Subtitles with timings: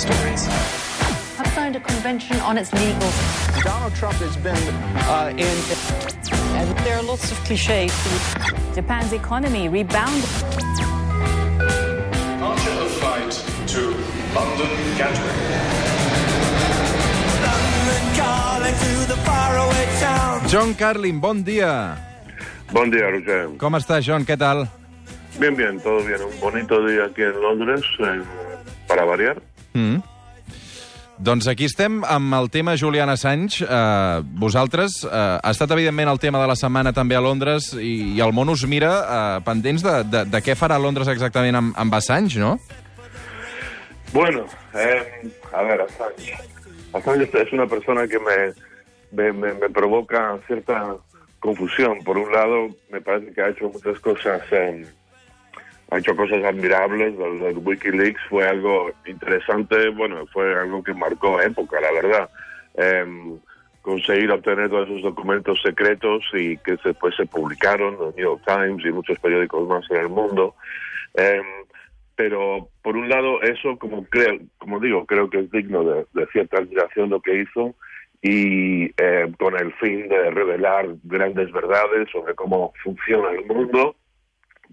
[0.00, 0.46] stories.
[1.36, 3.16] have signed a convention on its legals.
[3.64, 4.64] Donald Trump has been
[5.08, 5.56] uh, in.
[6.56, 7.92] And there are lots of cliches.
[8.74, 10.24] Japan's economy rebounded.
[12.40, 13.32] Departure of flight
[13.72, 13.80] to
[14.34, 15.38] London Gatwick.
[20.50, 21.96] John Carlin, bon dia.
[22.72, 23.54] Buen día, Roger.
[23.58, 24.24] Com estàs, John?
[24.26, 24.66] Què tal?
[25.38, 26.22] Bien, bien, todo bien.
[26.26, 28.22] Un bonito día aquí en Londres, eh,
[28.88, 29.38] para variar.
[29.74, 30.00] Mm.
[31.20, 33.60] Doncs aquí estem amb el tema Julian Assange.
[33.66, 38.14] Uh, vosaltres, uh, ha estat evidentment el tema de la setmana també a Londres i,
[38.16, 41.74] i el món us mira uh, pendents de, de, de què farà Londres exactament amb,
[41.76, 42.54] amb Assange, no?
[44.14, 46.38] Bueno, eh, a ver, Assange.
[46.94, 48.38] Assange es una persona que me,
[49.12, 50.96] me, me- me provoca cierta
[51.38, 51.98] confusión.
[52.02, 54.86] Por un lado, me parece que ha hecho muchas cosas, eh,
[55.90, 57.14] ha hecho cosas admirables.
[57.18, 62.30] El, Wikileaks fue algo interesante, bueno, fue algo que marcó época, la verdad.
[62.74, 63.38] Eh,
[63.82, 68.84] conseguir obtener todos esos documentos secretos y que después se publicaron en New York Times
[68.84, 70.54] y muchos periódicos más en el mundo.
[71.14, 71.42] Eh,
[72.20, 76.58] pero por un lado eso como creo como digo creo que es digno de, cierta
[76.58, 77.74] admiración lo que hizo
[78.20, 83.96] y eh, con el fin de revelar grandes verdades sobre cómo funciona el mundo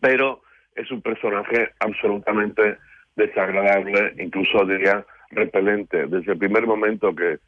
[0.00, 0.42] pero
[0.76, 2.78] es un personaje absolutamente
[3.16, 7.38] desagradable incluso diría repelente desde el primer momento que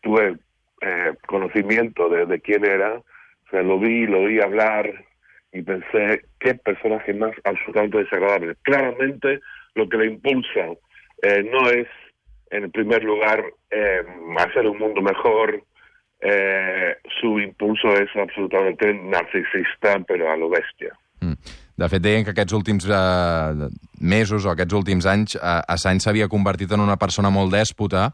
[0.00, 0.36] tuve
[0.80, 2.94] eh, conocimiento de, quién era
[3.52, 4.92] o lo vi lo oí hablar
[5.52, 8.56] y pensé, qué personaje más absolutamente desagradable.
[8.62, 9.40] Claramente
[9.74, 10.74] lo que le impulsa
[11.22, 11.88] eh, no es,
[12.50, 14.02] en primer lugar, eh,
[14.38, 15.62] hacer un mundo mejor,
[16.20, 20.92] eh, su impulso es absolutamente narcisista, pero a lo bestia.
[21.76, 23.68] De fet, deien que aquests últims uh,
[24.00, 28.06] mesos o aquests últims anys uh, Assange s'havia convertit en una persona molt dèspota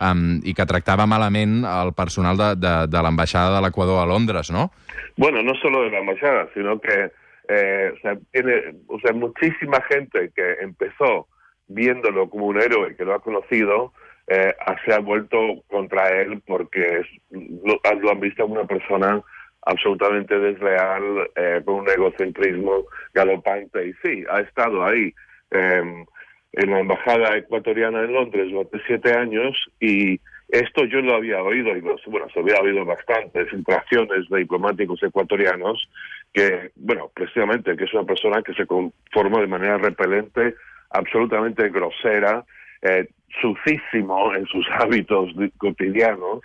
[0.00, 4.52] um, i que tractava malament el personal de, de, de l'ambaixada de l'Equador a Londres,
[4.54, 4.68] no?
[5.16, 7.10] Bueno, no solo de la embajada, sino que
[7.48, 8.52] eh, o sea, tiene,
[8.86, 11.26] o sea, muchísima gente que empezó
[11.66, 13.92] viéndolo como un héroe que lo ha conocido,
[14.28, 14.54] eh,
[14.84, 15.38] se ha vuelto
[15.68, 19.20] contra él porque es- lo, lo han visto como una persona
[19.68, 23.88] absolutamente desleal, eh, con un egocentrismo galopante.
[23.88, 25.12] Y sí, ha estado ahí
[25.50, 26.04] eh,
[26.52, 30.18] en la embajada ecuatoriana en Londres durante siete años y
[30.48, 35.02] esto yo lo había oído, y lo- bueno, se había oído bastantes filtraciones de diplomáticos
[35.02, 35.88] ecuatorianos
[36.32, 40.54] que, bueno, precisamente que es una persona que se conforma de manera repelente,
[40.90, 42.44] absolutamente grosera,
[42.80, 43.06] eh,
[43.42, 46.40] sucísimo en sus hábitos di- cotidianos,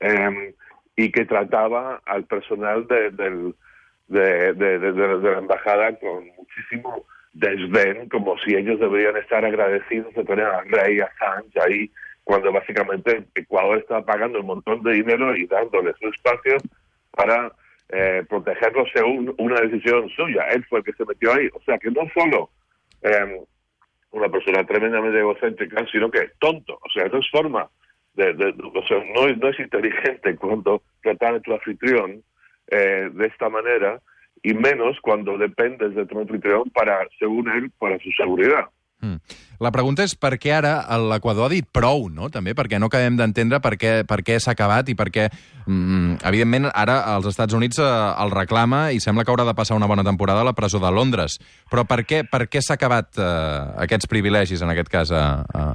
[0.00, 0.54] eh,
[0.96, 3.54] y que trataba al personal de, del-
[4.08, 9.44] de, de- de- de- de la embajada con muchísimo desdén, como si ellos deberían estar
[9.44, 11.90] agradecidos de tener al rey Assange ahí,
[12.24, 16.56] cuando básicamente Ecuador estaba pagando un montón de dinero y dándole su espacio
[17.12, 17.52] para
[17.90, 20.44] eh, protegerlo según una decisión suya.
[20.50, 21.48] Él fue el que se metió ahí.
[21.52, 22.50] O sea que no solo
[23.02, 23.40] eh,
[24.10, 26.74] una persona tremendamente egocéntrica, sino que tonto.
[26.82, 27.68] O sea, no es forma
[28.16, 28.54] de, de-
[28.88, 32.22] sea, no, no es inteligente cuando tratar a tu anfitrión
[32.68, 34.00] eh, de esta manera
[34.42, 38.66] y menos cuando dependes de tu anfitrión para, según él, para su seguridad.
[39.00, 39.16] Mm.
[39.60, 42.28] La pregunta és per què ara l'Equador ha dit prou, no?
[42.32, 45.26] També perquè no acabem d'entendre per què, per què s'ha acabat i per què,
[45.66, 47.86] mm, evidentment, ara els Estats Units eh,
[48.24, 50.92] el reclama i sembla que haurà de passar una bona temporada a la presó de
[50.92, 51.38] Londres.
[51.72, 53.30] Però per què, per què s'ha acabat eh,
[53.84, 55.68] aquests privilegis, en aquest cas, a, a,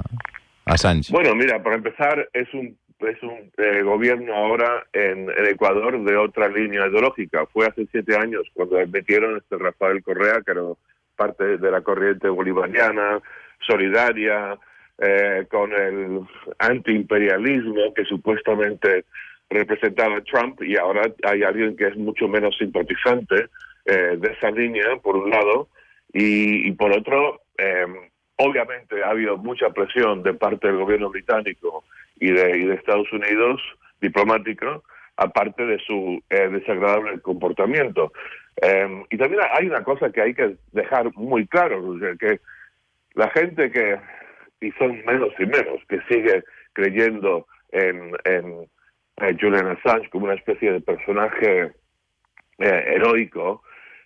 [1.10, 6.16] Bueno, mira, para empezar, es un es un eh, gobierno ahora en, en Ecuador de
[6.16, 7.46] otra línea ideológica.
[7.46, 10.62] Fue hace siete años cuando metieron este Rafael Correa, que era
[11.16, 13.20] parte de la corriente bolivariana,
[13.66, 14.56] solidaria,
[14.98, 16.20] eh, con el
[16.58, 19.04] antiimperialismo que supuestamente
[19.50, 23.48] representaba Trump, y ahora hay alguien que es mucho menos simpatizante
[23.84, 25.68] eh, de esa línea, por un lado,
[26.12, 27.86] y, y por otro, eh,
[28.42, 31.84] obviamente ha habido mucha presión de parte del gobierno británico
[32.18, 33.60] y de, Estados Unidos,
[34.00, 34.82] diplomático,
[35.16, 38.12] aparte de su eh, desagradable comportamiento.
[38.60, 42.40] Eh, y también hay una cosa que hay que dejar muy claro, que
[43.14, 43.98] la gente que,
[44.60, 48.12] y son menos y menos, que sigue creyendo en,
[49.40, 51.72] Julian Assange como una especie de personaje
[52.58, 53.62] eh, heroico,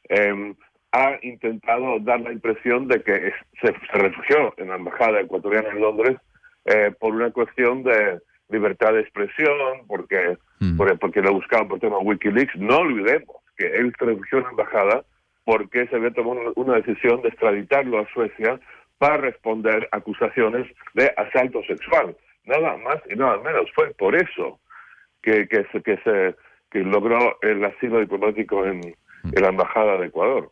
[0.08, 0.54] eh,
[0.92, 5.80] ha intentado dar la impresión de que se, se refugió en la embajada ecuatoriana en
[5.80, 6.16] Londres
[6.64, 8.18] eh, por una cuestión de
[8.48, 10.76] libertad de expresión, porque, Mm.
[10.78, 12.56] por- porque lo buscaban por tema Wikileaks.
[12.56, 15.04] No olvidemos que él se refugió en la embajada
[15.44, 18.58] porque se había tomado una- una decisión de extraditarlo a Suecia
[18.98, 22.16] para responder acusaciones de asalto sexual.
[22.46, 23.70] Nada más y nada menos.
[23.74, 24.58] Fue por eso
[25.22, 26.34] que, que, se, que, se,
[26.70, 28.80] que logró el asilo diplomático en,
[29.34, 30.50] en la Embajada de Ecuador.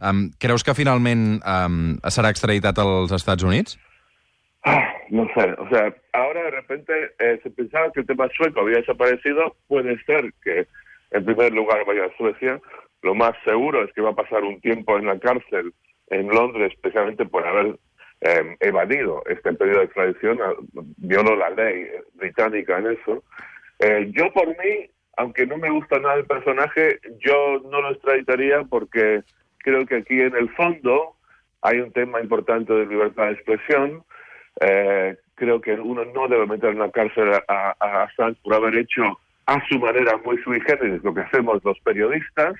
[0.00, 3.78] Um, creus que finalment um, serà extraditat als Estats Units?
[4.64, 8.60] Ah, no sé, o sea, ahora de repente eh, se pensaba que el tema sueco
[8.60, 9.56] había desaparecido.
[9.66, 10.66] Puede ser que
[11.10, 12.60] en primer lugar vaya a Suecia.
[13.02, 15.72] Lo más seguro es que va a pasar un tiempo en la cárcel
[16.08, 17.78] en Londres, especialmente por haber
[18.20, 20.38] eh, evadido este pedido de extradición.
[20.96, 23.22] Violó la ley británica en eso.
[23.78, 28.62] Eh, yo por mí, aunque no me gusta nada el personaje, yo no lo extraditaría
[28.62, 29.22] porque
[29.58, 31.16] creo que aquí en el fondo
[31.60, 34.04] hay un tema importante de libertad de expresión.
[34.60, 38.76] Eh, creo que uno no debe meter en la cárcel a, a Assange por haber
[38.76, 39.02] hecho
[39.46, 42.54] a su manera muy sui generis lo que hacemos los periodistas.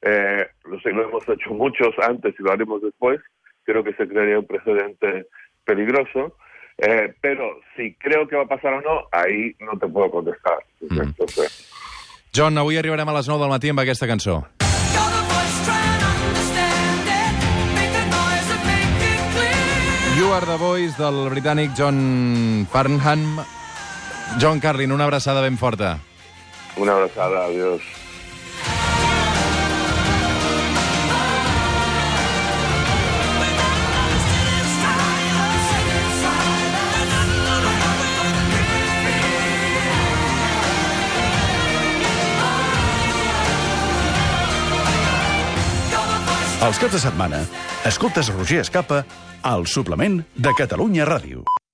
[0.00, 3.20] Eh, lo, sé, lo hemos hecho muchos antes y lo haremos después.
[3.64, 5.26] Creo que se crearía un precedente
[5.66, 6.34] peligroso.
[6.78, 10.64] Eh, pero si creo que va a pasar o no, ahí no te puedo contestar.
[10.80, 11.69] Entonces,
[12.32, 14.40] John, avui arribarem a les 9 del matí amb aquesta cançó.
[20.18, 23.40] You are the voice del britànic John Farnham.
[24.38, 25.98] John Carlin, una abraçada ben forta.
[26.76, 27.82] una abrazada, adiós.
[46.60, 47.38] Els caps de setmana,
[47.88, 48.98] escoltes Roger Escapa
[49.48, 51.60] al suplement de Catalunya Ràdio.